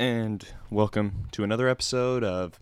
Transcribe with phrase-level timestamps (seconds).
[0.00, 2.58] and welcome to another episode of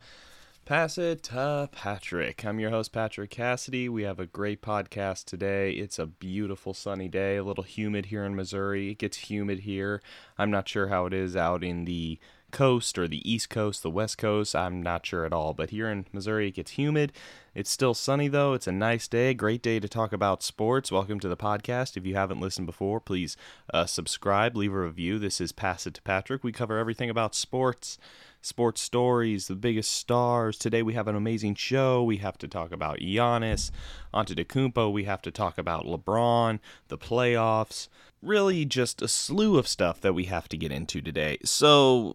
[0.65, 2.45] Pass It to Patrick.
[2.45, 3.89] I'm your host, Patrick Cassidy.
[3.89, 5.71] We have a great podcast today.
[5.71, 8.91] It's a beautiful sunny day, a little humid here in Missouri.
[8.91, 10.03] It gets humid here.
[10.37, 12.19] I'm not sure how it is out in the
[12.51, 14.57] coast or the east coast, the west coast.
[14.57, 15.55] I'm not sure at all.
[15.55, 17.13] But here in Missouri, it gets humid.
[17.55, 18.55] It's still sunny though.
[18.55, 19.35] It's a nice day.
[19.35, 20.93] Great day to talk about sports.
[20.93, 21.97] Welcome to the podcast.
[21.97, 23.37] If you haven't listened before, please
[23.73, 25.19] uh, subscribe, leave a review.
[25.19, 26.45] This is Pass It to Patrick.
[26.45, 27.99] We cover everything about sports,
[28.41, 30.57] sports stories, the biggest stars.
[30.57, 32.03] Today we have an amazing show.
[32.05, 33.71] We have to talk about Giannis,
[34.15, 34.93] Antetokounmpo.
[34.93, 37.89] We have to talk about LeBron, the playoffs.
[38.23, 41.39] Really, just a slew of stuff that we have to get into today.
[41.45, 42.15] So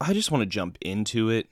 [0.00, 1.50] I just want to jump into it.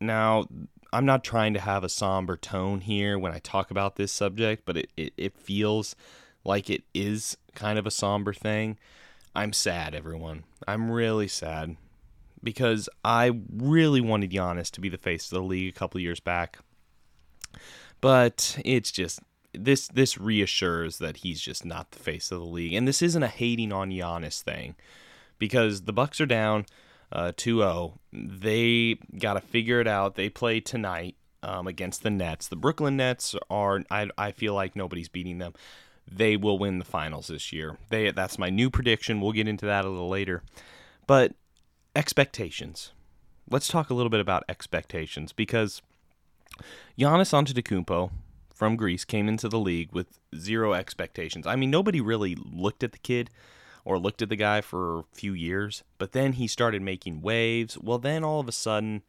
[0.00, 0.46] Now,
[0.92, 4.64] I'm not trying to have a somber tone here when I talk about this subject,
[4.64, 5.94] but it, it, it feels
[6.44, 8.78] like it is kind of a somber thing.
[9.34, 10.44] I'm sad, everyone.
[10.66, 11.76] I'm really sad
[12.42, 16.20] because I really wanted Giannis to be the face of the league a couple years
[16.20, 16.58] back.
[18.00, 19.20] But it's just
[19.52, 22.72] this this reassures that he's just not the face of the league.
[22.72, 24.74] And this isn't a hating on Giannis thing
[25.38, 26.66] because the Bucks are down
[27.12, 27.98] uh, 2-0.
[28.12, 30.14] They got to figure it out.
[30.14, 32.48] They play tonight um, against the Nets.
[32.48, 35.54] The Brooklyn Nets are I, I feel like nobody's beating them.
[36.10, 37.78] They will win the finals this year.
[37.88, 39.20] They that's my new prediction.
[39.20, 40.42] We'll get into that a little later.
[41.06, 41.34] But
[41.94, 42.92] expectations.
[43.48, 45.82] Let's talk a little bit about expectations because
[46.98, 48.10] Giannis Antetokounmpo
[48.54, 51.46] from Greece came into the league with zero expectations.
[51.46, 53.30] I mean, nobody really looked at the kid
[53.84, 57.78] or looked at the guy for a few years, but then he started making waves.
[57.78, 59.02] Well, then all of a sudden,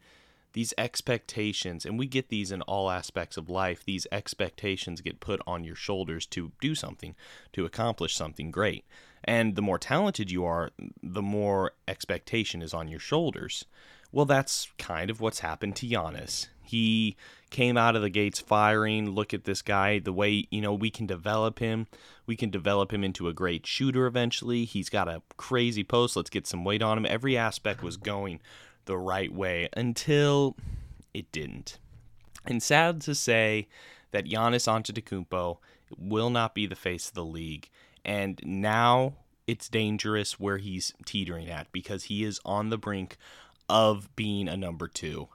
[0.54, 5.42] these expectations, and we get these in all aspects of life, these expectations get put
[5.48, 7.16] on your shoulders to do something,
[7.54, 8.86] to accomplish something great.
[9.24, 13.66] And the more talented you are, the more expectation is on your shoulders.
[14.12, 16.48] Well, that's kind of what's happened to Giannis.
[16.72, 17.18] He
[17.50, 19.12] came out of the gates firing.
[19.12, 21.88] Look at this guy, the way, you know, we can develop him.
[22.26, 24.64] We can develop him into a great shooter eventually.
[24.64, 26.16] He's got a crazy post.
[26.16, 27.06] Let's get some weight on him.
[27.06, 28.40] Every aspect was going
[28.86, 30.56] the right way until
[31.14, 31.78] it didn't.
[32.46, 33.68] And sad to say
[34.12, 35.58] that Giannis Antetokounmpo
[35.98, 37.70] will not be the face of the league.
[38.06, 39.16] And now
[39.46, 43.18] it's dangerous where he's teetering at because he is on the brink
[43.68, 45.28] of being a number two.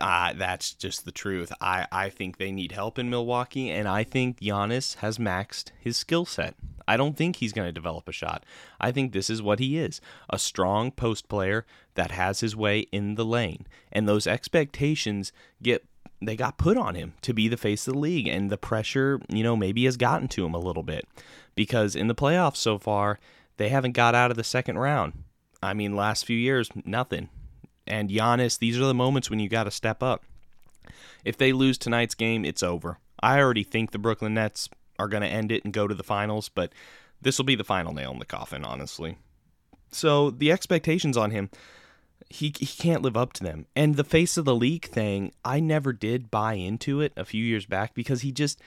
[0.00, 1.52] Uh, that's just the truth.
[1.60, 5.96] I, I think they need help in Milwaukee, and I think Giannis has maxed his
[5.96, 6.56] skill set.
[6.86, 8.44] I don't think he's going to develop a shot.
[8.80, 12.80] I think this is what he is a strong post player that has his way
[12.92, 13.66] in the lane.
[13.92, 15.32] And those expectations
[15.62, 15.86] get
[16.20, 19.20] they got put on him to be the face of the league and the pressure,
[19.28, 21.06] you know, maybe has gotten to him a little bit
[21.54, 23.18] because in the playoffs so far,
[23.56, 25.24] they haven't got out of the second round.
[25.62, 27.28] I mean, last few years, nothing.
[27.86, 30.24] And Giannis, these are the moments when you got to step up.
[31.24, 32.98] If they lose tonight's game, it's over.
[33.20, 34.68] I already think the Brooklyn Nets
[34.98, 36.72] are going to end it and go to the finals, but
[37.20, 39.16] this will be the final nail in the coffin, honestly.
[39.90, 41.50] So the expectations on him,
[42.28, 43.66] he he can't live up to them.
[43.76, 47.44] And the face of the league thing, I never did buy into it a few
[47.44, 48.60] years back because he just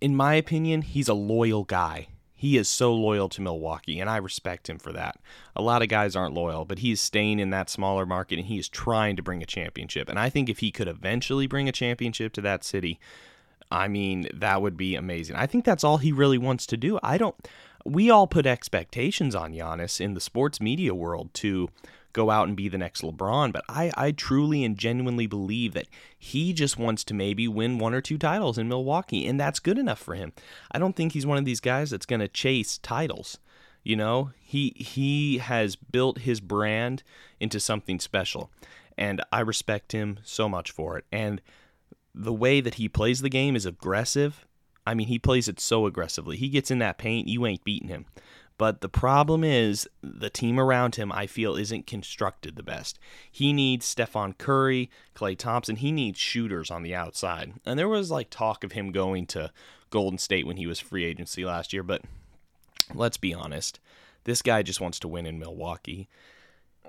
[0.00, 2.08] in my opinion, he's a loyal guy.
[2.44, 5.18] He is so loyal to Milwaukee, and I respect him for that.
[5.56, 8.46] A lot of guys aren't loyal, but he is staying in that smaller market and
[8.46, 10.10] he is trying to bring a championship.
[10.10, 13.00] And I think if he could eventually bring a championship to that city,
[13.70, 15.36] I mean, that would be amazing.
[15.36, 17.00] I think that's all he really wants to do.
[17.02, 17.34] I don't.
[17.86, 21.70] We all put expectations on Giannis in the sports media world to
[22.14, 25.88] go out and be the next LeBron, but I, I truly and genuinely believe that
[26.18, 29.76] he just wants to maybe win one or two titles in Milwaukee, and that's good
[29.76, 30.32] enough for him.
[30.72, 33.38] I don't think he's one of these guys that's going to chase titles.
[33.82, 37.02] You know, he he has built his brand
[37.38, 38.50] into something special,
[38.96, 41.04] and I respect him so much for it.
[41.12, 41.42] And
[42.14, 44.46] the way that he plays the game is aggressive.
[44.86, 46.36] I mean, he plays it so aggressively.
[46.36, 48.06] He gets in that paint, you ain't beating him.
[48.56, 52.98] But the problem is the team around him, I feel, isn't constructed the best.
[53.30, 55.76] He needs Stephen Curry, Klay Thompson.
[55.76, 57.54] He needs shooters on the outside.
[57.66, 59.50] And there was like talk of him going to
[59.90, 61.82] Golden State when he was free agency last year.
[61.82, 62.02] But
[62.94, 63.80] let's be honest,
[64.22, 66.08] this guy just wants to win in Milwaukee.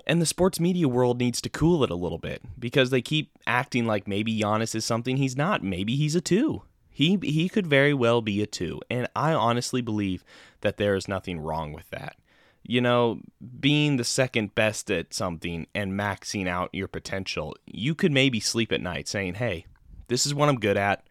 [0.06, 3.32] And the sports media world needs to cool it a little bit because they keep
[3.44, 5.64] acting like maybe Giannis is something he's not.
[5.64, 6.62] Maybe he's a two.
[6.96, 10.24] He he could very well be a two, and I honestly believe
[10.62, 12.16] that there is nothing wrong with that.
[12.62, 13.20] You know,
[13.60, 18.72] being the second best at something and maxing out your potential, you could maybe sleep
[18.72, 19.66] at night saying, "Hey,
[20.08, 21.06] this is what I'm good at.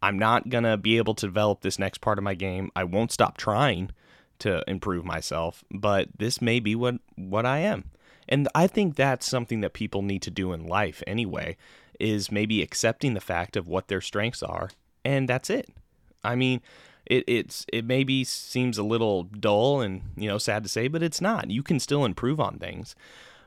[0.00, 2.70] I'm not going to be able to develop this next part of my game.
[2.76, 3.90] I won't stop trying
[4.38, 7.90] to improve myself, but this may be what what I am."
[8.28, 11.56] And I think that's something that people need to do in life anyway,
[11.98, 14.70] is maybe accepting the fact of what their strengths are,
[15.04, 15.68] and that's it.
[16.24, 16.60] I mean,
[17.06, 21.02] it it's it maybe seems a little dull and you know sad to say, but
[21.02, 21.50] it's not.
[21.50, 22.94] You can still improve on things.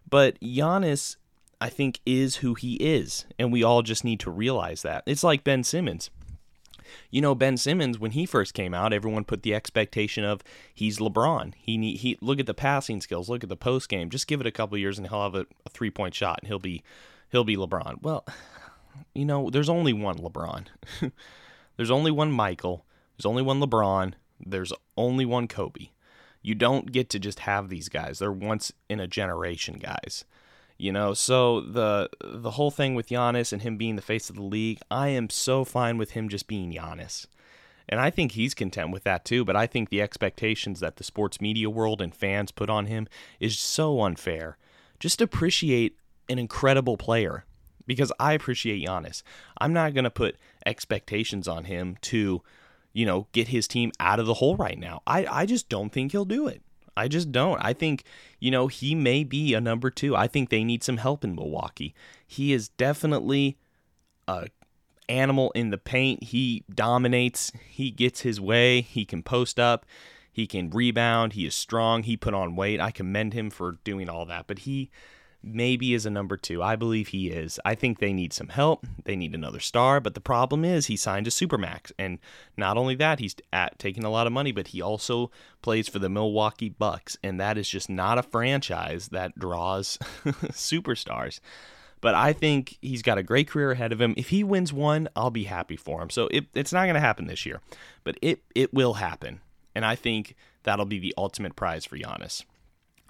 [0.09, 1.15] But Giannis,
[1.61, 5.03] I think, is who he is, and we all just need to realize that.
[5.05, 6.09] It's like Ben Simmons.
[7.09, 10.43] You know, Ben Simmons, when he first came out, everyone put the expectation of
[10.73, 11.53] he's LeBron.
[11.55, 14.09] He need, he look at the passing skills, look at the post game.
[14.09, 16.47] Just give it a couple years, and he'll have a, a three point shot, and
[16.47, 16.83] he'll be
[17.29, 18.01] he'll be LeBron.
[18.01, 18.25] Well,
[19.13, 20.67] you know, there's only one LeBron.
[21.77, 22.85] there's only one Michael.
[23.17, 24.13] There's only one LeBron.
[24.45, 25.89] There's only one Kobe.
[26.41, 28.19] You don't get to just have these guys.
[28.19, 30.25] They're once in a generation guys.
[30.77, 34.35] You know, so the the whole thing with Giannis and him being the face of
[34.35, 37.27] the league, I am so fine with him just being Giannis.
[37.87, 41.03] And I think he's content with that too, but I think the expectations that the
[41.03, 43.07] sports media world and fans put on him
[43.39, 44.57] is so unfair.
[44.99, 45.97] Just appreciate
[46.29, 47.45] an incredible player
[47.91, 49.23] because I appreciate Giannis.
[49.59, 52.41] I'm not going to put expectations on him to,
[52.93, 55.01] you know, get his team out of the hole right now.
[55.05, 56.61] I, I just don't think he'll do it.
[56.95, 57.59] I just don't.
[57.63, 58.03] I think,
[58.39, 60.15] you know, he may be a number two.
[60.15, 61.93] I think they need some help in Milwaukee.
[62.27, 63.57] He is definitely
[64.27, 64.47] a
[65.07, 66.23] animal in the paint.
[66.23, 67.51] He dominates.
[67.69, 68.81] He gets his way.
[68.81, 69.85] He can post up.
[70.31, 71.33] He can rebound.
[71.33, 72.03] He is strong.
[72.03, 72.79] He put on weight.
[72.79, 74.47] I commend him for doing all that.
[74.47, 74.89] But he
[75.43, 76.61] maybe is a number two.
[76.61, 77.59] I believe he is.
[77.65, 78.85] I think they need some help.
[79.05, 82.19] They need another star, but the problem is he signed a supermax, and
[82.57, 85.99] not only that, he's at taking a lot of money, but he also plays for
[85.99, 91.39] the Milwaukee Bucks, and that is just not a franchise that draws superstars.
[92.01, 94.15] But I think he's got a great career ahead of him.
[94.17, 96.09] If he wins one, I'll be happy for him.
[96.09, 97.61] So it, it's not going to happen this year,
[98.03, 99.41] but it it will happen,
[99.75, 102.43] and I think that'll be the ultimate prize for Giannis.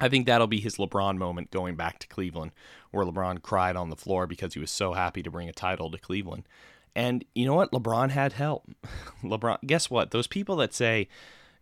[0.01, 2.51] I think that'll be his LeBron moment going back to Cleveland,
[2.89, 5.91] where LeBron cried on the floor because he was so happy to bring a title
[5.91, 6.47] to Cleveland.
[6.95, 7.71] And you know what?
[7.71, 8.67] LeBron had help.
[9.23, 10.11] LeBron, guess what?
[10.11, 11.07] Those people that say,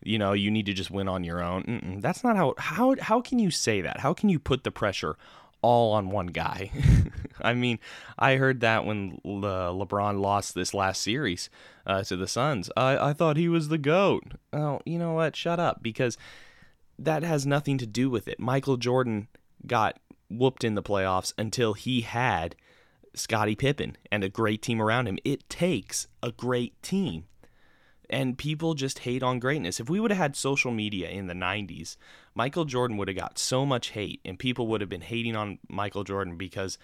[0.01, 1.99] you know, you need to just win on your own.
[2.01, 2.55] that's not how.
[2.57, 3.99] How how can you say that?
[3.99, 5.17] How can you put the pressure
[5.61, 6.71] all on one guy?
[7.41, 7.79] I mean,
[8.17, 11.49] I heard that when Le, LeBron lost this last series
[11.85, 12.71] uh, to the Suns.
[12.77, 14.23] I I thought he was the goat.
[14.53, 15.35] Oh, you know what?
[15.35, 16.17] Shut up, because
[16.99, 18.39] that has nothing to do with it.
[18.39, 19.27] Michael Jordan
[19.65, 19.99] got
[20.29, 22.55] whooped in the playoffs until he had
[23.15, 25.17] Scottie Pippen and a great team around him.
[25.23, 27.25] It takes a great team.
[28.11, 29.79] And people just hate on greatness.
[29.79, 31.95] If we would have had social media in the 90s,
[32.33, 35.59] Michael Jordan would have got so much hate, and people would have been hating on
[35.69, 36.79] Michael Jordan because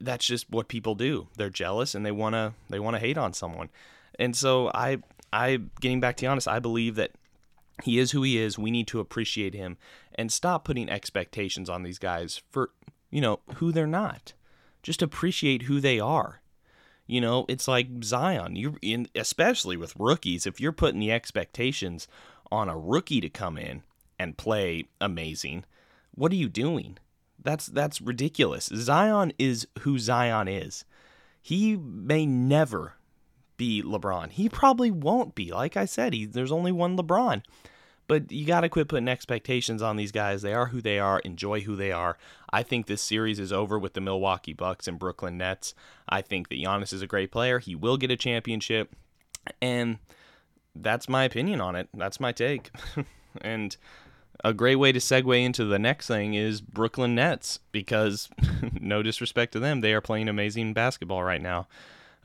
[0.00, 1.28] that's just what people do.
[1.36, 3.70] They're jealous and they wanna they wanna hate on someone.
[4.18, 4.98] And so I
[5.32, 7.12] I getting back to Giannis, I believe that
[7.82, 8.58] he is who he is.
[8.58, 9.76] We need to appreciate him
[10.14, 12.70] and stop putting expectations on these guys for,
[13.10, 14.32] you know, who they're not.
[14.82, 16.40] Just appreciate who they are.
[17.06, 18.56] You know, it's like Zion.
[18.56, 18.76] You
[19.14, 22.08] especially with rookies, if you're putting the expectations
[22.50, 23.82] on a rookie to come in
[24.18, 25.64] and play amazing,
[26.14, 26.98] what are you doing?
[27.42, 28.70] That's that's ridiculous.
[28.74, 30.84] Zion is who Zion is.
[31.42, 32.94] He may never
[33.56, 34.30] be LeBron.
[34.30, 35.52] He probably won't be.
[35.52, 37.42] Like I said, he, there's only one LeBron.
[38.06, 40.42] But you got to quit putting expectations on these guys.
[40.42, 41.20] They are who they are.
[41.20, 42.18] Enjoy who they are.
[42.52, 45.74] I think this series is over with the Milwaukee Bucks and Brooklyn Nets.
[46.08, 47.58] I think that Giannis is a great player.
[47.58, 48.94] He will get a championship.
[49.62, 49.98] And
[50.74, 51.88] that's my opinion on it.
[51.94, 52.70] That's my take.
[53.40, 53.76] and
[54.42, 58.28] a great way to segue into the next thing is Brooklyn Nets because
[58.80, 61.66] no disrespect to them, they are playing amazing basketball right now.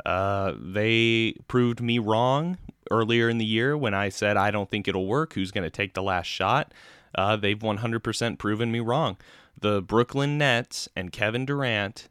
[0.06, 2.58] Uh, they proved me wrong
[2.92, 5.34] earlier in the year when I said I don't think it'll work.
[5.34, 6.74] Who's going to take the last shot?
[7.16, 9.18] Uh, they've 100% proven me wrong.
[9.60, 12.08] The Brooklyn Nets and Kevin Durant,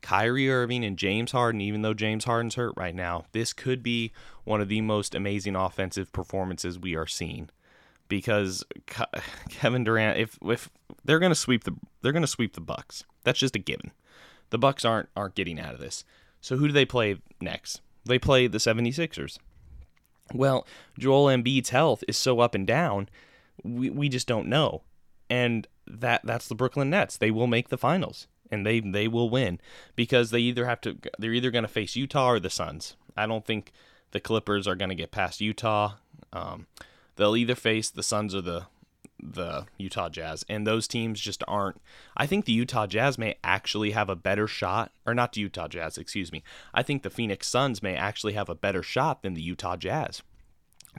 [0.00, 4.12] Kyrie Irving, and James Harden, even though James Harden's hurt right now, this could be
[4.44, 7.48] one of the most amazing offensive performances we are seeing.
[8.06, 8.64] Because
[9.48, 10.70] Kevin Durant, if if
[11.04, 13.92] they're gonna sweep the they're gonna sweep the Bucks, that's just a given.
[14.50, 16.04] The Bucks aren't aren't getting out of this.
[16.44, 17.80] So who do they play next?
[18.04, 19.38] They play the 76ers.
[20.34, 20.66] Well,
[20.98, 23.08] Joel Embiid's health is so up and down,
[23.62, 24.82] we, we just don't know.
[25.30, 27.16] And that that's the Brooklyn Nets.
[27.16, 29.58] They will make the finals and they they will win
[29.96, 32.94] because they either have to they're either going to face Utah or the Suns.
[33.16, 33.72] I don't think
[34.10, 35.94] the Clippers are going to get past Utah.
[36.30, 36.66] Um,
[37.16, 38.66] they'll either face the Suns or the
[39.24, 41.80] the Utah Jazz, and those teams just aren't.
[42.16, 45.68] I think the Utah Jazz may actually have a better shot, or not the Utah
[45.68, 46.42] Jazz, excuse me.
[46.74, 50.22] I think the Phoenix Suns may actually have a better shot than the Utah Jazz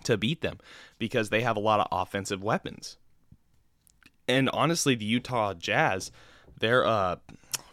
[0.04, 0.60] to beat them
[0.98, 2.98] because they have a lot of offensive weapons.
[4.28, 6.12] And honestly, the Utah Jazz,
[6.60, 7.18] their uh,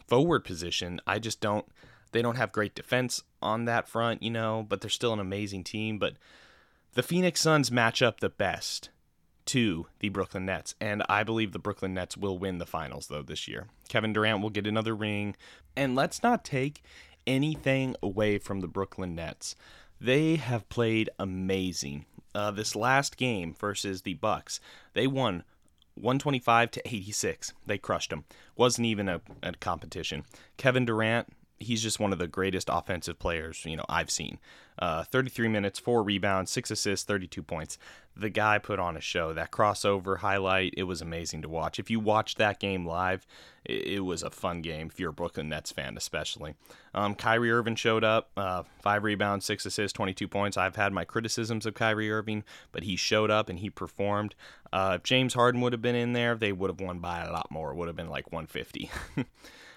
[0.07, 1.67] forward position, I just don't.
[2.13, 5.65] They don't have great defense on that front, you know, but they're still an amazing
[5.65, 5.99] team.
[5.99, 6.17] But
[6.93, 8.91] the Phoenix Suns match up the best
[9.47, 13.23] to the Brooklyn Nets, and I believe the Brooklyn Nets will win the finals though
[13.23, 13.69] this year.
[13.89, 15.37] Kevin Durant will get another ring,
[15.77, 16.83] and let's not take
[17.27, 19.55] anything away from the Brooklyn Nets.
[20.01, 22.07] They have played amazing.
[22.35, 24.59] Uh, this last game versus the Bucks,
[24.95, 25.45] they won
[25.95, 27.53] 125 to 86.
[27.67, 28.25] They crushed them.
[28.57, 30.25] Wasn't even a, a competition.
[30.57, 31.29] Kevin Durant,
[31.63, 34.39] he's just one of the greatest offensive players you know I've seen.
[34.79, 37.79] Uh, 33 minutes, four rebounds, six assists, 32 points.
[38.17, 39.33] The guy put on a show.
[39.33, 41.79] That crossover highlight, it was amazing to watch.
[41.79, 43.27] If you watched that game live,
[43.65, 44.89] it, it was a fun game.
[44.91, 46.55] If you're a Brooklyn Nets fan, especially.
[46.95, 50.57] Um, Kyrie Irving showed up, uh, five rebounds, six assists, 22 points.
[50.57, 52.43] I've had my criticisms of Kyrie Irving,
[52.73, 54.35] but he showed up and he performed.
[54.73, 57.31] Uh, if James Harden would have been in there, they would have won by a
[57.31, 57.73] lot more.
[57.73, 58.91] It would have been like 150.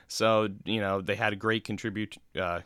[0.08, 2.62] So you know they had great contribute uh,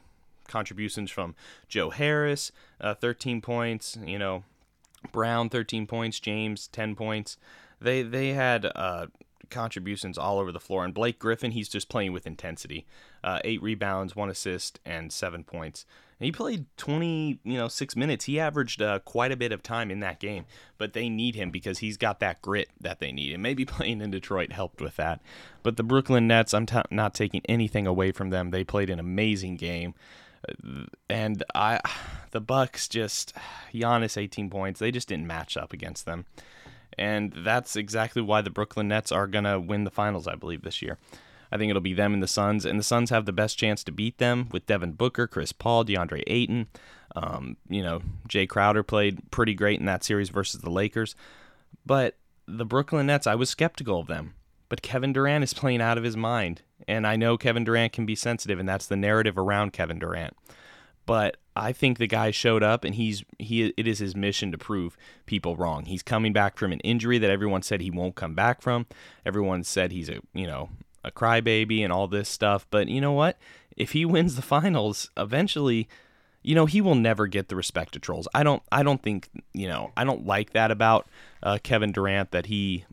[0.48, 1.36] contributions from
[1.68, 3.98] Joe Harris, uh, 13 points.
[4.04, 4.44] You know,
[5.12, 7.38] Brown 13 points, James 10 points.
[7.80, 9.08] They they had uh,
[9.50, 10.84] contributions all over the floor.
[10.84, 12.86] And Blake Griffin, he's just playing with intensity.
[13.24, 15.86] Uh, eight rebounds, one assist, and seven points.
[16.20, 18.26] He played 20, you know, six minutes.
[18.26, 20.46] He averaged uh, quite a bit of time in that game,
[20.78, 23.34] but they need him because he's got that grit that they need.
[23.34, 25.22] And maybe playing in Detroit helped with that.
[25.64, 28.52] But the Brooklyn Nets, I'm t- not taking anything away from them.
[28.52, 29.94] They played an amazing game.
[30.48, 31.80] Uh, and I,
[32.32, 33.34] the Bucks just
[33.74, 34.80] Giannis 18 points.
[34.82, 36.26] They just didn't match up against them,
[36.98, 40.28] and that's exactly why the Brooklyn Nets are gonna win the finals.
[40.28, 40.98] I believe this year.
[41.52, 43.84] I think it'll be them and the Suns, and the Suns have the best chance
[43.84, 46.68] to beat them with Devin Booker, Chris Paul, DeAndre Ayton.
[47.16, 51.16] Um, you know, Jae Crowder played pretty great in that series versus the Lakers,
[51.86, 54.36] but the Brooklyn Nets, I was skeptical of them.
[54.70, 58.06] But Kevin Durant is playing out of his mind, and I know Kevin Durant can
[58.06, 60.36] be sensitive, and that's the narrative around Kevin Durant.
[61.08, 63.74] But I think the guy showed up, and he's he.
[63.76, 65.86] It is his mission to prove people wrong.
[65.86, 68.86] He's coming back from an injury that everyone said he won't come back from.
[69.26, 70.70] Everyone said he's a you know
[71.04, 72.68] a crybaby and all this stuff.
[72.70, 73.38] But you know what?
[73.76, 75.88] If he wins the finals, eventually,
[76.42, 78.28] you know, he will never get the respect of trolls.
[78.34, 78.64] I don't.
[78.72, 79.30] I don't think.
[79.54, 81.08] You know, I don't like that about
[81.44, 82.86] uh, Kevin Durant that he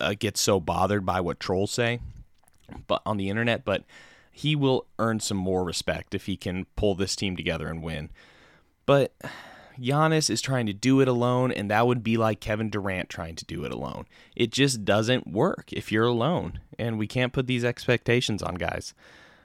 [0.00, 2.00] uh, gets so bothered by what trolls say,
[2.86, 3.64] but on the internet.
[3.64, 3.84] But
[4.32, 8.10] he will earn some more respect if he can pull this team together and win.
[8.86, 9.12] But
[9.80, 13.36] Giannis is trying to do it alone, and that would be like Kevin Durant trying
[13.36, 14.06] to do it alone.
[14.36, 18.94] It just doesn't work if you're alone, and we can't put these expectations on guys.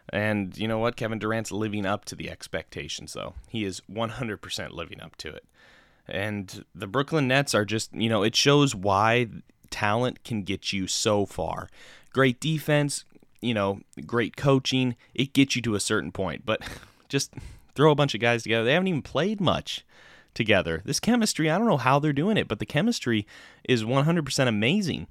[0.09, 0.97] And you know what?
[0.97, 3.33] Kevin Durant's living up to the expectations, though.
[3.47, 5.45] He is 100% living up to it.
[6.07, 9.27] And the Brooklyn Nets are just, you know, it shows why
[9.71, 11.69] talent can get you so far.
[12.13, 13.05] Great defense,
[13.41, 16.45] you know, great coaching, it gets you to a certain point.
[16.45, 16.61] But
[17.09, 17.33] just
[17.73, 18.65] throw a bunch of guys together.
[18.65, 19.83] They haven't even played much
[20.35, 20.81] together.
[20.85, 23.25] This chemistry, I don't know how they're doing it, but the chemistry
[23.67, 25.07] is 100% amazing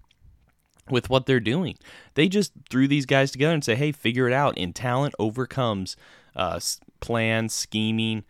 [0.90, 1.76] with what they're doing.
[2.14, 5.96] They just threw these guys together and say, "Hey, figure it out." And talent overcomes
[6.36, 6.60] uh,
[7.00, 8.24] plans, scheming,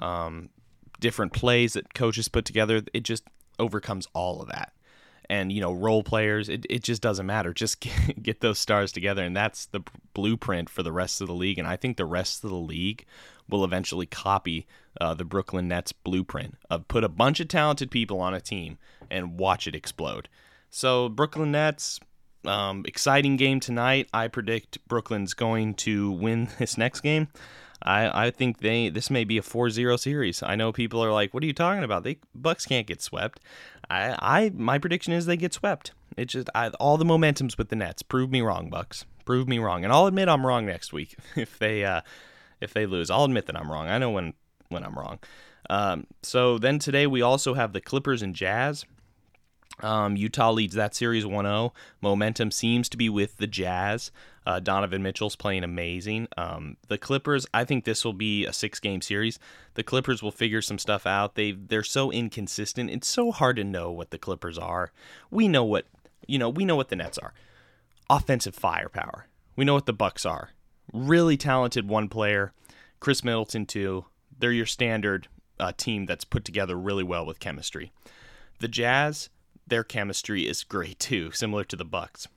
[0.00, 0.50] um,
[0.98, 2.82] different plays that coaches put together.
[2.92, 3.24] It just
[3.58, 4.72] overcomes all of that.
[5.28, 7.54] And you know, role players, it, it just doesn't matter.
[7.54, 9.80] Just get, get those stars together, and that's the
[10.12, 11.58] blueprint for the rest of the league.
[11.58, 13.06] And I think the rest of the league
[13.50, 14.66] will eventually copy
[15.00, 18.78] uh, the Brooklyn Nets blueprint of put a bunch of talented people on a team
[19.10, 20.28] and watch it explode.
[20.70, 22.00] So Brooklyn Nets,
[22.44, 24.08] um, exciting game tonight.
[24.14, 27.28] I predict Brooklyn's going to win this next game.
[27.82, 30.42] I, I think they this may be a 4-0 series.
[30.42, 32.04] I know people are like, "What are you talking about?
[32.04, 33.40] They Bucks can't get swept."
[33.88, 35.92] I, I my prediction is they get swept.
[36.16, 38.02] It just I, all the momentum's with the Nets.
[38.02, 39.06] Prove me wrong, Bucks.
[39.24, 42.02] Prove me wrong, and I'll admit I'm wrong next week if they uh,
[42.60, 43.10] if they lose.
[43.10, 43.88] I'll admit that I'm wrong.
[43.88, 44.34] I know when
[44.68, 45.18] when I'm wrong.
[45.68, 48.84] Um, so then today we also have the Clippers and Jazz.
[49.82, 51.72] Um, Utah leads that series 1 0.
[52.00, 54.10] Momentum seems to be with the Jazz.
[54.46, 56.28] Uh, Donovan Mitchell's playing amazing.
[56.36, 59.38] Um, the Clippers, I think this will be a six game series.
[59.74, 61.34] The Clippers will figure some stuff out.
[61.34, 62.90] They they're so inconsistent.
[62.90, 64.92] It's so hard to know what the Clippers are.
[65.30, 65.86] We know what
[66.26, 66.48] you know.
[66.48, 67.32] We know what the Nets are.
[68.08, 69.26] Offensive firepower.
[69.56, 70.50] We know what the Bucks are
[70.92, 72.52] really talented one player,
[73.00, 74.06] Khris Middleton too.
[74.38, 75.28] They're your standard
[75.58, 77.92] uh, team that's put together really well with chemistry.
[78.60, 79.28] The Jazz,
[79.66, 82.28] their chemistry is great too, similar to the Bucks.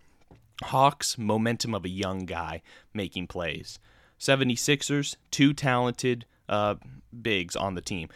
[0.63, 2.61] Hawks, momentum of a young guy
[2.93, 3.79] making plays.
[4.19, 6.75] 76ers, two talented uh,
[7.21, 8.09] bigs on the team.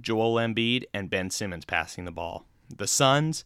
[0.00, 2.44] Joel Embiid and Ben Simmons passing the ball.
[2.74, 3.44] The Suns,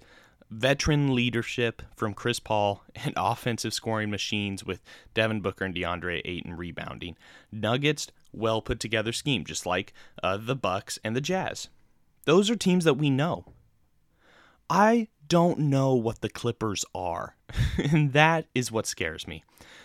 [0.50, 4.82] veteran leadership from Chris Paul and offensive scoring machines with
[5.14, 7.16] Devin Booker and DeAndre Ayton rebounding.
[7.52, 9.92] Nuggets, well put together scheme, just like
[10.22, 11.68] uh, the Bucks and the Jazz.
[12.24, 13.46] Those are teams that we know.
[14.68, 17.34] I don't know what the Clippers are,
[17.78, 19.42] and that is what scares me.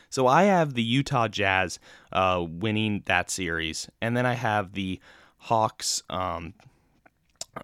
[0.10, 1.80] So I have the Utah Jazz
[2.12, 5.00] uh, winning that series, and then I have the
[5.38, 6.54] Hawks um,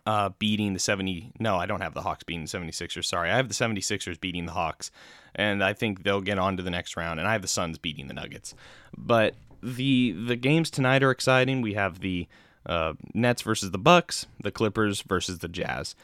[0.06, 1.34] uh, beating the 70.
[1.40, 3.06] No, I don't have the Hawks beating the 76ers.
[3.06, 3.30] Sorry.
[3.30, 4.92] I have the 76ers beating the Hawks,
[5.36, 7.20] and I think they'll get on to the next round.
[7.20, 8.54] And I have the Suns beating the Nuggets.
[8.98, 11.62] But the the games tonight are exciting.
[11.62, 12.28] We have the
[12.66, 15.96] uh, Nets versus the Bucks, the Clippers versus the Jazz.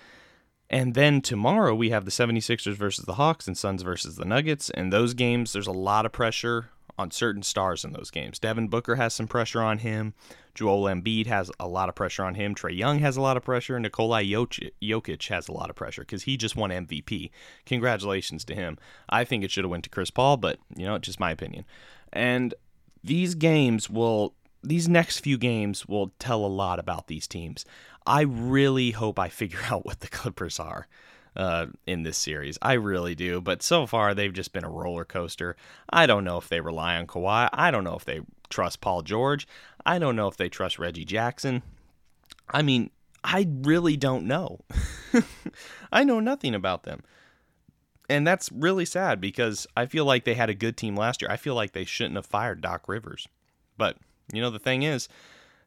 [0.70, 4.70] And then tomorrow we have the 76ers versus the Hawks and Suns versus the Nuggets.
[4.72, 8.39] And those games, there's a lot of pressure on certain stars in those games.
[8.39, 10.13] Devin Booker has some pressure on him.
[10.56, 12.56] Joel Embiid has a lot of pressure on him.
[12.56, 13.80] Trae Young has a lot of pressure.
[13.80, 17.30] Nikola Jokic has a lot of pressure because he just won MVP.
[17.66, 18.77] Congratulations to him.
[19.10, 21.66] I think it should have went to Chris Paul, but you know, just my opinion.
[22.12, 22.56] And
[23.04, 27.63] these games will these next few games will tell a lot about these teams.
[28.06, 30.88] I really hope I figure out what the Clippers are
[31.38, 32.58] uh, in this series.
[32.62, 33.39] I really do.
[33.39, 35.56] But so far, they've just been a roller coaster.
[35.89, 37.48] I don't know if they rely on Kawhi.
[37.53, 39.48] I don't know if they trust Paul George.
[39.86, 41.62] I don't know if they trust Reggie Jackson.
[42.50, 42.89] I mean,
[43.24, 44.62] I really don't know.
[45.91, 47.03] I know nothing about them.
[48.10, 51.29] And that's really sad because I feel like they had a good team last year.
[51.29, 53.27] I feel like they shouldn't have fired Doc Rivers.
[53.77, 53.98] But,
[54.34, 55.08] you know, the thing is,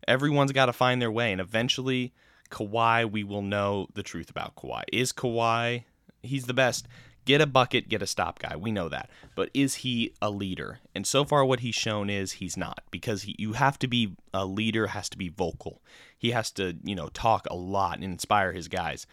[0.08, 1.32] everyone's got to find their way.
[1.32, 2.12] And eventually,
[2.50, 4.82] Kawhi, we will know the truth about Kawhi.
[4.92, 5.84] Is Kawhi,
[6.22, 6.86] he's the best.
[7.26, 8.56] Get a bucket, get a stop guy.
[8.56, 9.10] We know that.
[9.34, 10.80] But is he a leader?
[10.94, 14.16] And so far, what he's shown is he's not because he, you have to be
[14.32, 15.82] a leader, has to be vocal.
[16.16, 19.06] He has to, you know, talk a lot and inspire his guys.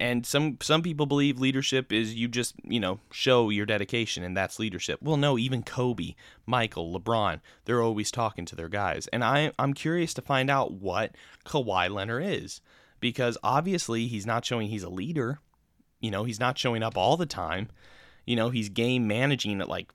[0.00, 4.36] And some some people believe leadership is you just, you know, show your dedication and
[4.36, 5.00] that's leadership.
[5.00, 9.06] Well, no, even Kobe, Michael, LeBron, they're always talking to their guys.
[9.08, 11.14] And I I'm curious to find out what
[11.46, 12.60] Kawhi Leonard is
[12.98, 15.38] because obviously he's not showing he's a leader.
[16.00, 17.68] You know, he's not showing up all the time.
[18.26, 19.92] You know, he's game managing at like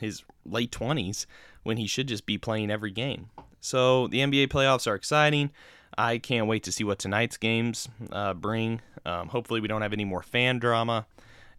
[0.00, 1.26] his late 20s
[1.64, 3.30] when he should just be playing every game.
[3.60, 5.50] So the NBA playoffs are exciting.
[5.96, 8.80] I can't wait to see what tonight's games uh, bring.
[9.06, 11.06] Um, hopefully, we don't have any more fan drama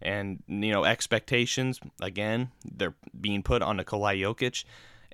[0.02, 1.80] and you know expectations.
[2.00, 4.64] Again, they're being put on Nikola Jokic,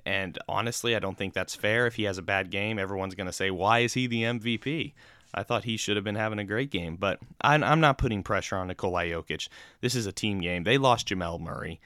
[0.05, 1.87] and honestly, I don't think that's fair.
[1.87, 4.93] If he has a bad game, everyone's going to say, "Why is he the MVP?"
[5.35, 8.55] I thought he should have been having a great game, but I'm not putting pressure
[8.55, 9.47] on Nikola Jokic.
[9.81, 10.63] This is a team game.
[10.63, 11.79] They lost Jamal Murray.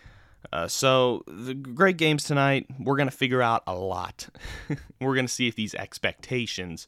[0.52, 2.68] Uh, so the great games tonight.
[2.80, 4.28] We're gonna figure out a lot.
[5.02, 6.88] We're gonna see if these expectations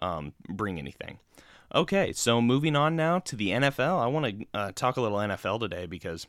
[0.00, 1.18] um, bring anything.
[1.74, 4.00] Okay, so moving on now to the NFL.
[4.00, 6.26] I want to uh, talk a little NFL today because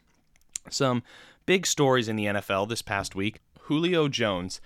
[0.70, 1.04] some
[1.46, 3.40] big stories in the NFL this past week.
[3.62, 4.60] Julio Jones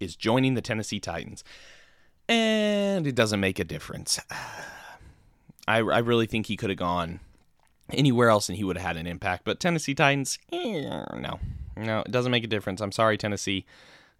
[0.00, 1.42] is joining the Tennessee Titans,
[2.28, 4.20] and it doesn't make a difference.
[5.68, 7.20] I, I really think he could have gone
[7.92, 10.82] anywhere else and he would have had an impact, but Tennessee Titans, eh,
[11.14, 11.40] no,
[11.76, 12.80] no, it doesn't make a difference.
[12.80, 13.64] I'm sorry, Tennessee.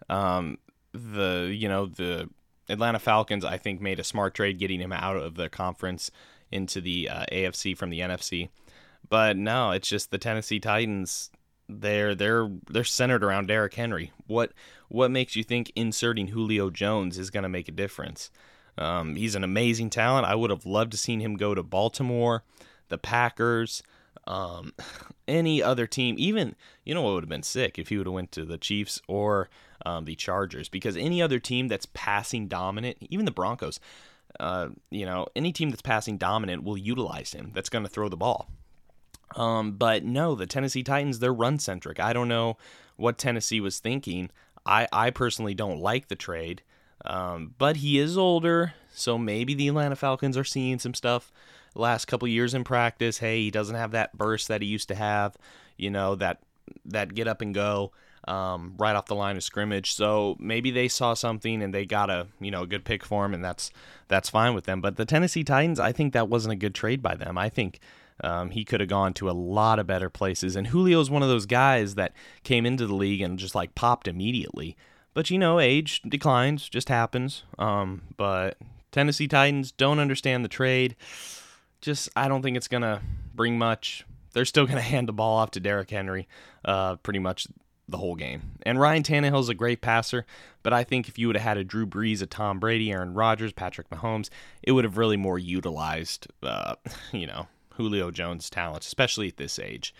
[0.09, 0.59] Um,
[0.93, 2.29] the you know the
[2.69, 6.11] Atlanta Falcons, I think, made a smart trade getting him out of the conference
[6.51, 8.49] into the uh, AFC from the NFC.
[9.09, 11.31] But no, it's just the Tennessee Titans.
[11.69, 14.13] They're they're they're centered around Derrick Henry.
[14.27, 14.53] What
[14.89, 18.31] what makes you think inserting Julio Jones is going to make a difference?
[18.79, 20.27] Um, he's an amazing talent.
[20.27, 22.45] I would have loved to seen him go to Baltimore,
[22.89, 23.83] the Packers,
[24.27, 24.73] um,
[25.29, 26.17] any other team.
[26.19, 28.59] Even you know what would have been sick if he would have went to the
[28.59, 29.49] Chiefs or
[29.87, 33.79] um, the Chargers because any other team that's passing dominant, even the Broncos,
[34.41, 37.53] uh, you know, any team that's passing dominant will utilize him.
[37.55, 38.49] That's going to throw the ball.
[39.37, 42.01] Um, but no, the Tennessee Titans, they're run centric.
[42.01, 42.57] I don't know
[42.97, 44.31] what Tennessee was thinking.
[44.65, 46.63] I, I personally don't like the trade,
[47.05, 51.33] um, but he is older, so maybe the Atlanta Falcons are seeing some stuff
[51.77, 53.19] last couple years in practice.
[53.19, 55.37] Hey, he doesn't have that burst that he used to have,
[55.77, 56.41] you know, that
[56.85, 57.93] that get up and go
[58.27, 59.95] um, right off the line of scrimmage.
[59.95, 63.25] So maybe they saw something and they got a you know a good pick for
[63.25, 63.71] him, and that's
[64.09, 64.81] that's fine with them.
[64.81, 67.39] But the Tennessee Titans, I think that wasn't a good trade by them.
[67.39, 67.81] I think.
[68.25, 70.57] Um, he could have gone to a lot of better places.
[70.57, 74.09] And Julio's one of those guys that came into the league and just like popped
[74.09, 74.75] immediately.
[75.13, 77.43] But you know, age declines, just happens.
[77.59, 78.57] Um, but
[78.91, 80.97] Tennessee Titans don't understand the trade.
[81.83, 83.03] Just I don't think it's gonna
[83.35, 84.07] bring much.
[84.33, 86.27] They're still gonna hand the ball off to Derrick Henry,
[86.65, 87.47] uh, pretty much
[87.89, 88.59] the whole game.
[88.65, 90.27] And Ryan Tannehill's a great passer,
[90.63, 93.15] but I think if you would have had a Drew Brees, a Tom Brady, Aaron
[93.15, 94.29] Rodgers, Patrick Mahomes,
[94.63, 96.75] it would have really more utilized, uh,
[97.13, 99.95] you know, Julio Jones' talents, especially at this age.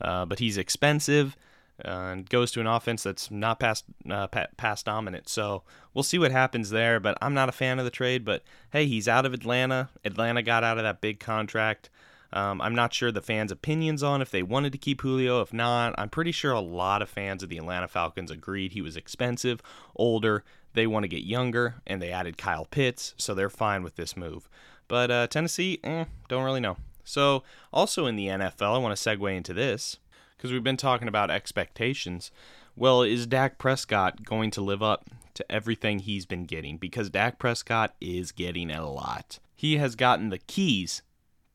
[0.00, 1.36] Uh, but he's expensive
[1.84, 5.28] uh, and goes to an offense that's not past uh, pass dominant.
[5.28, 5.62] So
[5.94, 7.00] we'll see what happens there.
[7.00, 8.24] But I'm not a fan of the trade.
[8.24, 9.90] But hey, he's out of Atlanta.
[10.04, 11.88] Atlanta got out of that big contract.
[12.32, 15.40] Um, I'm not sure the fans' opinions on if they wanted to keep Julio.
[15.40, 18.80] If not, I'm pretty sure a lot of fans of the Atlanta Falcons agreed he
[18.80, 19.62] was expensive,
[19.94, 20.44] older.
[20.74, 24.16] They want to get younger, and they added Kyle Pitts, so they're fine with this
[24.16, 24.48] move.
[24.88, 26.76] But uh, Tennessee, eh, don't really know.
[27.04, 27.42] So,
[27.72, 29.98] also in the NFL, I want to segue into this
[30.36, 32.30] because we've been talking about expectations.
[32.74, 36.78] Well, is Dak Prescott going to live up to everything he's been getting?
[36.78, 39.38] Because Dak Prescott is getting a lot.
[39.54, 41.02] He has gotten the keys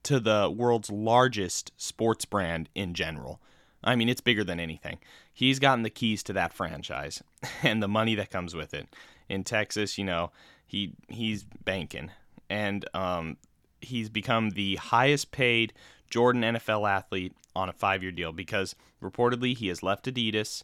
[0.07, 3.41] to the world's largest sports brand in general.
[3.83, 4.99] I mean, it's bigger than anything.
[5.33, 7.21] He's gotten the keys to that franchise
[7.61, 8.87] and the money that comes with it.
[9.27, 10.31] In Texas, you know,
[10.65, 12.11] he he's banking,
[12.49, 13.35] and um,
[13.81, 15.73] he's become the highest paid
[16.09, 20.63] Jordan NFL athlete on a five year deal because reportedly he has left Adidas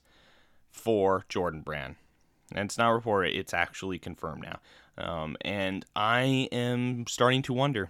[0.72, 1.98] for Jordan Brand.
[2.56, 4.60] And it's not reported, it's actually confirmed now.
[4.98, 7.90] Um, and I am starting to wonder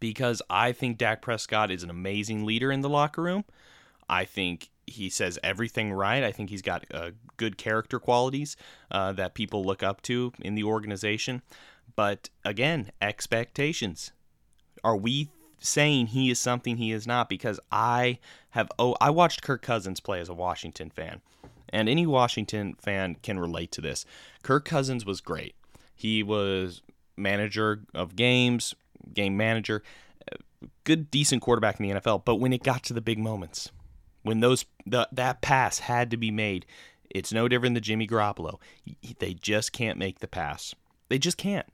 [0.00, 3.44] because I think Dak Prescott is an amazing leader in the locker room.
[4.08, 6.22] I think he says everything right.
[6.22, 8.56] I think he's got uh, good character qualities
[8.90, 11.42] uh, that people look up to in the organization.
[11.96, 14.12] But again, expectations.
[14.82, 17.28] Are we saying he is something he is not?
[17.28, 18.18] Because I
[18.50, 21.20] have oh I watched Kirk Cousins play as a Washington fan,
[21.70, 24.04] and any Washington fan can relate to this.
[24.42, 25.54] Kirk Cousins was great.
[25.94, 26.82] He was
[27.16, 28.74] manager of games,
[29.12, 29.82] game manager,
[30.84, 32.24] good decent quarterback in the NFL.
[32.24, 33.70] But when it got to the big moments,
[34.22, 36.66] when those the, that pass had to be made,
[37.10, 38.58] it's no different than Jimmy Garoppolo.
[39.18, 40.74] They just can't make the pass.
[41.08, 41.66] They just can't.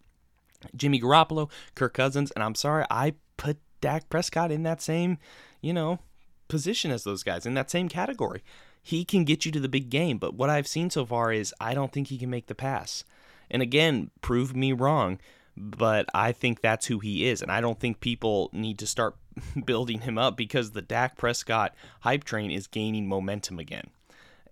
[0.76, 5.18] Jimmy Garoppolo, Kirk Cousins, and I'm sorry, I put Dak Prescott in that same,
[5.62, 6.00] you know,
[6.48, 8.42] position as those guys in that same category.
[8.82, 11.54] He can get you to the big game, but what I've seen so far is
[11.60, 13.04] I don't think he can make the pass.
[13.50, 15.18] And again, prove me wrong
[15.60, 17.42] but I think that's who he is.
[17.42, 19.16] And I don't think people need to start
[19.64, 23.90] building him up because the Dak Prescott hype train is gaining momentum again.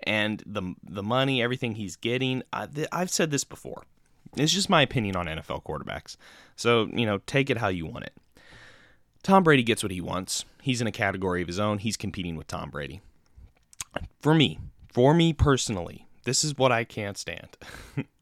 [0.04, 3.82] And the the money, everything he's getting, I, I've said this before.
[4.36, 6.16] It's just my opinion on NFL quarterbacks.
[6.54, 8.14] So, you know, take it how you want it.
[9.22, 10.44] Tom Brady gets what he wants.
[10.62, 11.78] He's in a category of his own.
[11.78, 13.00] He's competing with Tom Brady.
[14.20, 14.58] For me,
[14.92, 17.56] for me personally, this is what I can't stand.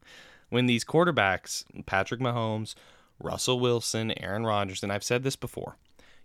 [0.49, 2.75] when these quarterbacks, Patrick Mahomes,
[3.19, 5.77] Russell Wilson, Aaron Rodgers, and I've said this before,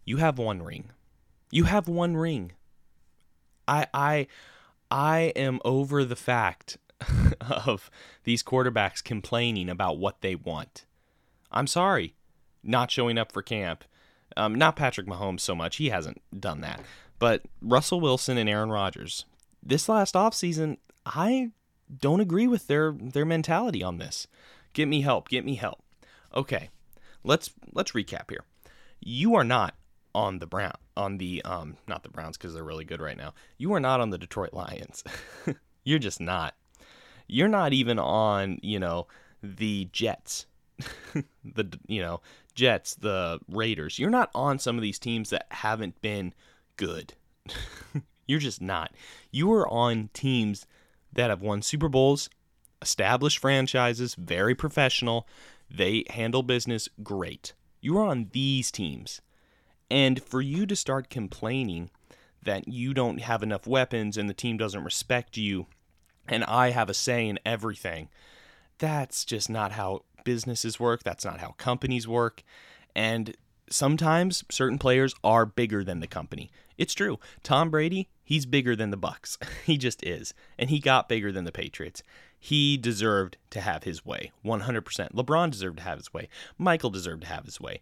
[0.05, 0.91] you have one ring.
[1.51, 2.53] You have one ring.
[3.69, 4.27] I I
[4.91, 6.79] I am over the fact
[7.41, 7.91] of
[8.25, 10.85] these quarterbacks complaining about what they want.
[11.51, 12.15] I'm sorry,
[12.63, 13.85] not showing up for camp.
[14.37, 15.77] Um, not Patrick Mahomes so much.
[15.77, 16.81] He hasn't done that.
[17.19, 19.27] But Russell Wilson and Aaron Rodgers.
[19.63, 21.51] This last offseason, I
[21.97, 24.27] don't agree with their their mentality on this.
[24.73, 25.83] Get me help, get me help.
[26.35, 26.71] Okay.
[27.25, 28.45] Let's let's recap here.
[29.01, 29.75] You are not
[30.15, 33.35] on the Brown on the um not the Browns cuz they're really good right now.
[33.59, 35.05] You are not on the Detroit Lions.
[35.85, 36.55] You're just not.
[37.27, 39.07] You're not even on, you know,
[39.43, 40.47] the Jets.
[41.45, 42.21] the you know,
[42.55, 43.99] Jets, the Raiders.
[43.99, 46.35] You're not on some of these teams that haven't been
[46.77, 47.15] good.
[48.27, 48.93] You're just not.
[49.31, 50.67] You are on teams
[51.13, 52.31] that have won Super Bowls,
[52.81, 55.27] established franchises, very professional.
[55.71, 57.55] They handle business great.
[57.81, 59.21] You are on these teams.
[59.91, 61.91] And for you to start complaining
[62.43, 65.67] that you don't have enough weapons and the team doesn't respect you
[66.29, 68.09] and I have a say in everything,
[68.79, 71.03] that's just not how businesses work.
[71.03, 72.43] That's not how companies work.
[72.95, 73.37] And
[73.73, 76.51] sometimes certain players are bigger than the company.
[76.79, 77.19] It's true.
[77.43, 79.37] Tom Brady, he's bigger than the Bucs.
[79.65, 80.35] he just is.
[80.59, 82.03] And he got bigger than the Patriots.
[82.39, 84.33] He deserved to have his way.
[84.45, 85.13] 100%.
[85.13, 86.29] LeBron deserved to have his way.
[86.59, 87.81] Michael deserved to have his way.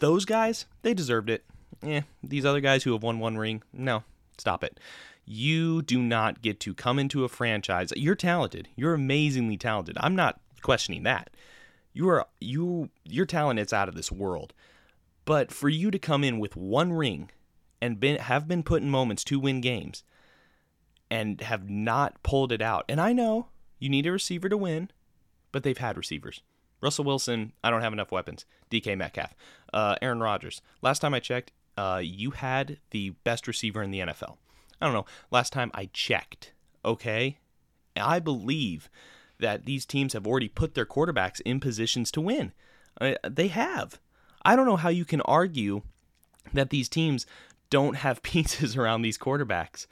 [0.00, 1.44] Those guys, they deserved it.
[1.82, 4.04] Yeah, these other guys who have won one ring, no,
[4.38, 4.78] stop it.
[5.26, 7.92] You do not get to come into a franchise.
[7.96, 8.68] You're talented.
[8.76, 9.96] You're amazingly talented.
[10.00, 11.30] I'm not questioning that.
[11.92, 14.52] You are you your talent is out of this world.
[15.24, 17.30] But for you to come in with one ring
[17.80, 20.02] and been have been put in moments to win games
[21.10, 22.84] and have not pulled it out.
[22.88, 24.90] And I know you need a receiver to win,
[25.52, 26.42] but they've had receivers.
[26.80, 28.44] Russell Wilson, I don't have enough weapons.
[28.70, 29.34] DK Metcalf,
[29.72, 30.60] uh, Aaron Rodgers.
[30.82, 34.36] Last time I checked, uh, you had the best receiver in the NFL.
[34.80, 35.06] I don't know.
[35.30, 36.52] Last time I checked,
[36.84, 37.38] okay?
[37.96, 38.90] I believe
[39.38, 42.52] that these teams have already put their quarterbacks in positions to win.
[43.00, 43.98] Uh, they have.
[44.44, 45.82] I don't know how you can argue
[46.52, 47.26] that these teams
[47.70, 49.86] don't have pieces around these quarterbacks.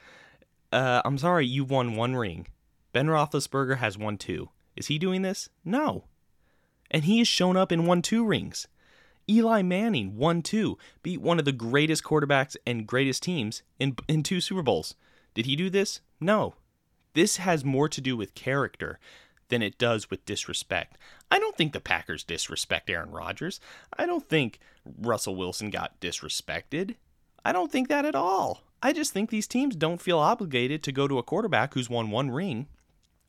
[0.71, 2.47] Uh, I'm sorry, you've won one ring.
[2.91, 4.49] Ben Roethlisberger has won two.
[4.75, 5.49] Is he doing this?
[5.63, 6.05] No.
[6.89, 8.67] And he has shown up and won two rings.
[9.29, 14.21] Eli Manning won two, beat one of the greatest quarterbacks and greatest teams in, in
[14.21, 14.95] two Super Bowls.
[15.33, 16.01] Did he do this?
[16.19, 16.55] No.
[17.13, 18.99] This has more to do with character
[19.53, 20.97] than it does with disrespect.
[21.29, 23.59] I don't think the Packers disrespect Aaron Rodgers.
[23.95, 24.57] I don't think
[24.99, 26.95] Russell Wilson got disrespected.
[27.45, 28.63] I don't think that at all.
[28.81, 32.09] I just think these teams don't feel obligated to go to a quarterback who's won
[32.09, 32.65] one ring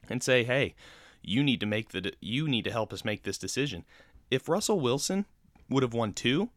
[0.09, 0.75] and say, "Hey,
[1.21, 3.85] you need to make the you need to help us make this decision."
[4.31, 5.27] If Russell Wilson
[5.69, 6.49] would have won two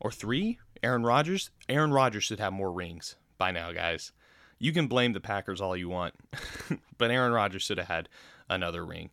[0.00, 4.10] or three, Aaron Rodgers, Aaron Rodgers should have more rings by now, guys.
[4.58, 6.14] You can blame the Packers all you want,
[6.98, 8.08] but Aaron Rodgers should have had
[8.48, 9.10] another ring.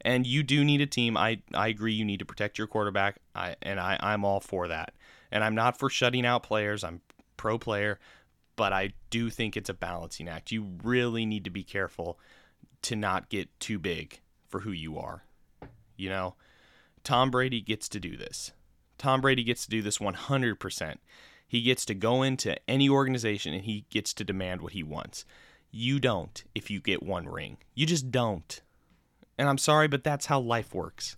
[0.00, 1.16] And you do need a team.
[1.16, 3.16] I, I agree you need to protect your quarterback.
[3.34, 4.94] I and I, I'm all for that.
[5.32, 6.84] And I'm not for shutting out players.
[6.84, 7.00] I'm
[7.36, 7.98] pro player,
[8.54, 10.52] but I do think it's a balancing act.
[10.52, 12.18] You really need to be careful
[12.82, 15.24] to not get too big for who you are.
[15.96, 16.34] You know,
[17.02, 18.52] Tom Brady gets to do this.
[18.98, 20.96] Tom Brady gets to do this 100%.
[21.46, 25.24] He gets to go into any organization and he gets to demand what he wants.
[25.70, 27.58] You don't if you get one ring.
[27.74, 28.60] You just don't.
[29.38, 31.16] And I'm sorry, but that's how life works.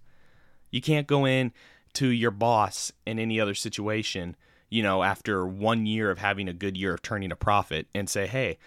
[0.70, 1.52] You can't go in
[1.94, 4.36] to your boss in any other situation,
[4.68, 8.08] you know, after one year of having a good year of turning a profit and
[8.08, 8.58] say, hey,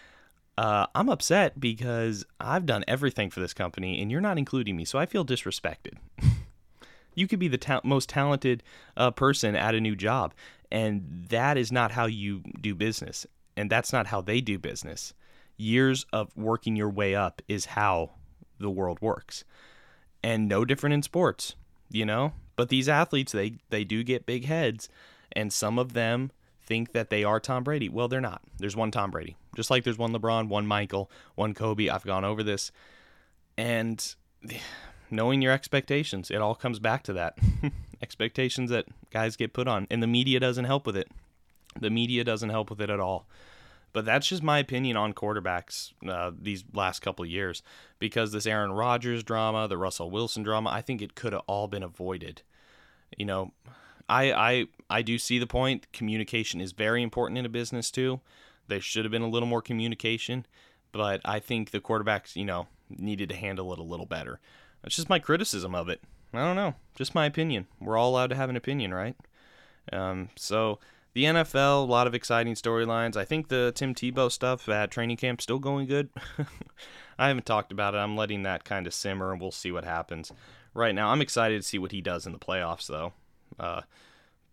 [0.57, 4.85] uh, I'm upset because I've done everything for this company and you're not including me,
[4.85, 5.93] so I feel disrespected.
[7.15, 8.63] you could be the ta- most talented
[8.97, 10.33] uh, person at a new job,
[10.71, 13.25] and that is not how you do business,
[13.57, 15.13] and that's not how they do business.
[15.57, 18.11] Years of working your way up is how
[18.59, 19.43] the world works,
[20.23, 21.55] and no different in sports,
[21.89, 22.33] you know.
[22.55, 24.89] But these athletes, they they do get big heads,
[25.31, 26.31] and some of them
[26.63, 27.89] think that they are Tom Brady.
[27.89, 28.41] Well, they're not.
[28.57, 31.89] There's one Tom Brady, just like there's one LeBron, one Michael, one Kobe.
[31.89, 32.71] I've gone over this,
[33.57, 34.15] and
[35.11, 36.31] knowing your expectations.
[36.31, 37.37] It all comes back to that.
[38.01, 41.09] expectations that guys get put on, and the media doesn't help with it.
[41.79, 43.27] The media doesn't help with it at all.
[43.93, 47.61] But that's just my opinion on quarterbacks uh, these last couple years.
[47.99, 51.67] Because this Aaron Rodgers drama, the Russell Wilson drama, I think it could have all
[51.67, 52.41] been avoided.
[53.17, 53.51] You know,
[54.07, 55.91] I I I do see the point.
[55.91, 58.21] Communication is very important in a business too.
[58.67, 60.45] There should have been a little more communication,
[60.93, 64.39] but I think the quarterbacks, you know, needed to handle it a little better.
[64.81, 66.01] That's just my criticism of it.
[66.33, 66.75] I don't know.
[66.95, 67.67] Just my opinion.
[67.79, 69.15] We're all allowed to have an opinion, right?
[69.91, 70.79] Um, so
[71.13, 73.17] the NFL, a lot of exciting storylines.
[73.17, 76.09] I think the Tim Tebow stuff at training camp still going good.
[77.19, 77.97] I haven't talked about it.
[77.97, 80.31] I'm letting that kind of simmer, and we'll see what happens.
[80.73, 83.13] Right now, I'm excited to see what he does in the playoffs, though.
[83.59, 83.81] Uh,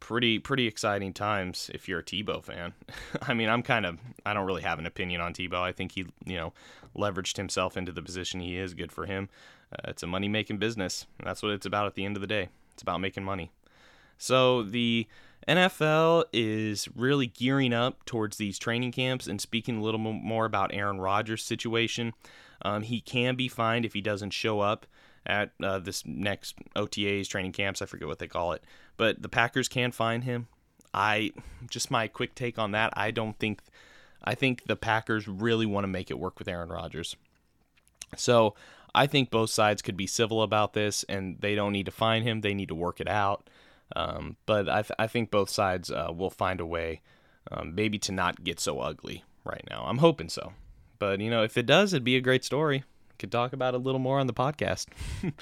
[0.01, 2.73] pretty pretty exciting times if you're a Tebow fan.
[3.23, 5.61] I mean, I'm kind of I don't really have an opinion on Tebow.
[5.61, 6.53] I think he you know
[6.97, 8.75] leveraged himself into the position he is.
[8.75, 9.29] Good for him.
[9.73, 11.07] Uh, it's a money making business.
[11.23, 12.49] That's what it's about at the end of the day.
[12.73, 13.51] It's about making money.
[14.17, 15.07] So the
[15.47, 20.75] NFL is really gearing up towards these training camps and speaking a little more about
[20.75, 22.13] Aaron Rodgers' situation.
[22.63, 24.87] Um, he can be fined if he doesn't show up
[25.29, 27.83] at uh, this next OTAs training camps.
[27.83, 28.65] I forget what they call it,
[28.97, 30.49] but the Packers can find him.
[30.95, 31.33] I
[31.69, 32.93] just my quick take on that.
[32.97, 33.61] I don't think
[34.25, 37.15] I think the Packers really want to make it work with Aaron Rodgers.
[38.17, 38.55] So
[38.95, 42.25] I think both sides could be civil about this, and they don't need to find
[42.25, 42.41] him.
[42.41, 43.49] They need to work it out.
[43.95, 47.01] Um, but I, th- I think both sides uh, will find a way,
[47.51, 49.85] um, maybe to not get so ugly right now.
[49.87, 50.53] I'm hoping so.
[50.99, 52.85] But you know, if it does, it'd be a great story.
[53.19, 54.87] Could talk about a little more on the podcast.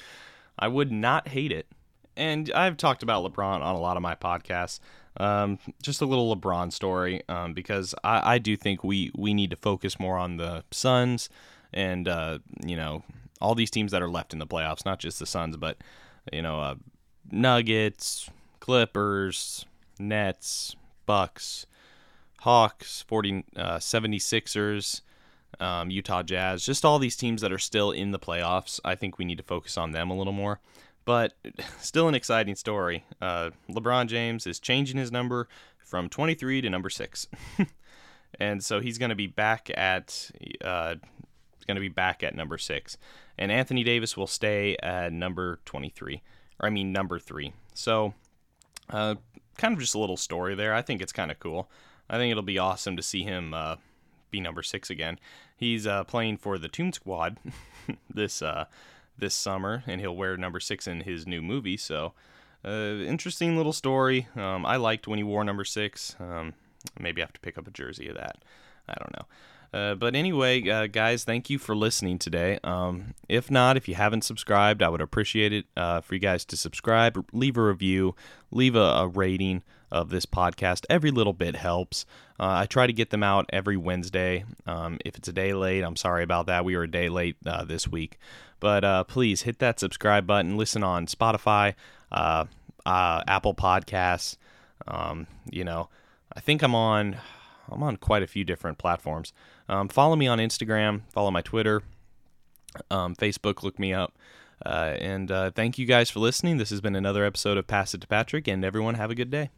[0.59, 1.67] I would not hate it.
[2.15, 4.79] And I've talked about LeBron on a lot of my podcasts.
[5.17, 9.49] Um, just a little LeBron story um, because I, I do think we we need
[9.51, 11.29] to focus more on the Suns
[11.73, 13.03] and uh, you know
[13.41, 15.77] all these teams that are left in the playoffs, not just the Suns, but
[16.31, 16.75] you know, uh,
[17.31, 19.65] Nuggets, Clippers,
[19.99, 21.65] Nets, Bucks,
[22.39, 25.01] Hawks, 40, uh, 76ers,
[25.59, 28.79] um, Utah Jazz, just all these teams that are still in the playoffs.
[28.85, 30.59] I think we need to focus on them a little more.
[31.05, 31.33] But
[31.79, 33.05] still an exciting story.
[33.21, 37.27] Uh, LeBron James is changing his number from 23 to number six.
[38.39, 40.95] and so he's going to be back at uh,
[41.65, 42.97] going to be back at number six
[43.37, 46.21] and Anthony Davis will stay at number 23,
[46.59, 47.53] or I mean number three.
[47.73, 48.13] So,
[48.89, 49.15] uh,
[49.57, 50.73] kind of just a little story there.
[50.73, 51.69] I think it's kind of cool.
[52.09, 53.75] I think it'll be awesome to see him uh,
[54.31, 55.19] be number six again.
[55.55, 57.37] He's uh, playing for the Toon Squad
[58.13, 58.65] this uh,
[59.17, 61.77] this summer, and he'll wear number six in his new movie.
[61.77, 62.13] So
[62.65, 64.27] uh, interesting little story.
[64.35, 66.15] Um, I liked when he wore number six.
[66.19, 66.53] Um,
[66.99, 68.43] maybe I have to pick up a jersey of that.
[68.87, 69.25] I don't know.
[69.73, 72.57] Uh, but anyway, uh, guys, thank you for listening today.
[72.63, 76.45] Um, if not, if you haven't subscribed, I would appreciate it uh, for you guys
[76.45, 78.15] to subscribe, leave a review,
[78.49, 80.85] leave a, a rating of this podcast.
[80.89, 82.05] Every little bit helps.
[82.39, 84.45] Uh, I try to get them out every Wednesday.
[84.65, 86.65] Um, if it's a day late, I'm sorry about that.
[86.65, 88.19] We were a day late uh, this week.
[88.59, 90.57] But uh, please hit that subscribe button.
[90.57, 91.75] Listen on Spotify,
[92.11, 94.37] Apple Podcasts.
[94.87, 95.89] Um, you know,
[96.35, 97.17] I think I'm on.
[97.69, 99.33] I'm on quite a few different platforms.
[99.69, 101.83] Um, follow me on Instagram, follow my Twitter,
[102.89, 104.13] um, Facebook, look me up.
[104.65, 106.57] Uh, and uh, thank you guys for listening.
[106.57, 109.29] This has been another episode of Pass It to Patrick, and everyone have a good
[109.29, 109.49] day.